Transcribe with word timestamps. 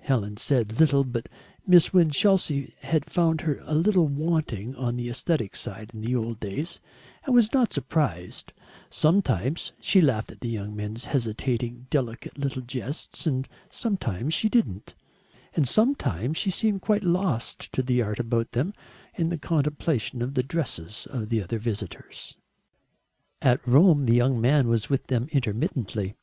Helen 0.00 0.38
said 0.38 0.80
little, 0.80 1.04
but 1.04 1.28
Miss 1.66 1.92
Winchelsea 1.92 2.72
had 2.80 3.04
found 3.12 3.42
her 3.42 3.60
a 3.64 3.74
little 3.74 4.06
wanting 4.08 4.74
on 4.74 4.96
the 4.96 5.10
aesthetic 5.10 5.54
side 5.54 5.90
in 5.92 6.00
the 6.00 6.16
old 6.16 6.40
days 6.40 6.80
and 7.26 7.34
was 7.34 7.52
not 7.52 7.74
surprised; 7.74 8.54
sometimes 8.88 9.72
she 9.78 10.00
laughed 10.00 10.32
at 10.32 10.40
the 10.40 10.48
young 10.48 10.74
man's 10.74 11.04
hesitating 11.04 11.86
delicate 11.90 12.38
little 12.38 12.62
jests 12.62 13.26
and 13.26 13.50
sometimes 13.70 14.32
she 14.32 14.48
didn't, 14.48 14.94
and 15.54 15.68
sometimes 15.68 16.38
she 16.38 16.50
seemed 16.50 16.80
quite 16.80 17.04
lost 17.04 17.70
to 17.74 17.82
the 17.82 18.00
art 18.00 18.18
about 18.18 18.52
them 18.52 18.72
in 19.14 19.28
the 19.28 19.36
contemplation 19.36 20.22
of 20.22 20.32
the 20.32 20.42
dresses 20.42 21.06
of 21.10 21.28
the 21.28 21.42
other 21.42 21.58
visitors. 21.58 22.38
At 23.42 23.60
Rome 23.68 24.06
the 24.06 24.16
young 24.16 24.40
man 24.40 24.68
was 24.68 24.88
with 24.88 25.08
them 25.08 25.28
intermittently. 25.32 26.16